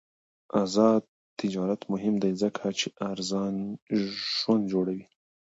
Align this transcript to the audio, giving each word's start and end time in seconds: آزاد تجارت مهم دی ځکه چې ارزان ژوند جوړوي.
آزاد 0.63 1.03
تجارت 1.39 1.81
مهم 1.91 2.15
دی 2.23 2.31
ځکه 2.41 2.63
چې 2.79 2.87
ارزان 3.11 3.55
ژوند 4.37 4.63
جوړوي. 4.71 5.05